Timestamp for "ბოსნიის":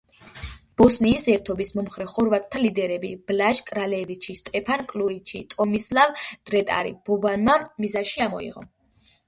0.81-1.25